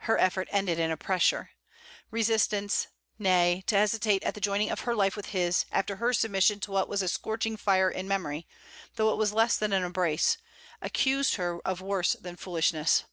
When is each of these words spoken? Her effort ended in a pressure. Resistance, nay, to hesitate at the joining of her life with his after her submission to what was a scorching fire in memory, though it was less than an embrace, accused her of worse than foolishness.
Her 0.00 0.18
effort 0.18 0.48
ended 0.50 0.78
in 0.78 0.90
a 0.90 0.98
pressure. 0.98 1.52
Resistance, 2.10 2.88
nay, 3.18 3.64
to 3.68 3.74
hesitate 3.74 4.22
at 4.22 4.34
the 4.34 4.38
joining 4.42 4.68
of 4.70 4.80
her 4.80 4.94
life 4.94 5.16
with 5.16 5.30
his 5.30 5.64
after 5.72 5.96
her 5.96 6.12
submission 6.12 6.60
to 6.60 6.70
what 6.72 6.90
was 6.90 7.00
a 7.00 7.08
scorching 7.08 7.56
fire 7.56 7.90
in 7.90 8.06
memory, 8.06 8.46
though 8.96 9.10
it 9.14 9.16
was 9.16 9.32
less 9.32 9.56
than 9.56 9.72
an 9.72 9.82
embrace, 9.82 10.36
accused 10.82 11.36
her 11.36 11.58
of 11.64 11.80
worse 11.80 12.12
than 12.20 12.36
foolishness. 12.36 13.04